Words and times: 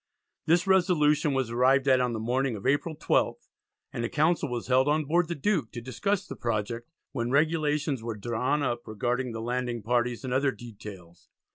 This 0.47 0.65
resolution 0.65 1.35
was 1.35 1.51
arrived 1.51 1.87
at 1.87 2.01
on 2.01 2.11
the 2.11 2.19
morning 2.19 2.55
of 2.55 2.65
April 2.65 2.95
12th 2.95 3.49
and 3.93 4.03
a 4.03 4.09
council 4.09 4.49
was 4.49 4.65
held 4.65 4.87
on 4.87 5.05
board 5.05 5.27
the 5.27 5.35
Duke 5.35 5.71
to 5.73 5.79
discuss 5.79 6.25
the 6.25 6.35
project, 6.35 6.89
when 7.11 7.29
regulations 7.29 8.01
were 8.01 8.17
drawn 8.17 8.63
up 8.63 8.87
regarding 8.87 9.31
the 9.31 9.41
landing 9.41 9.83
parties 9.83 10.23
and 10.25 10.33
other 10.33 10.49
details. 10.49 11.29